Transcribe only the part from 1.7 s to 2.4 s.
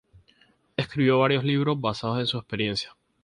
basados en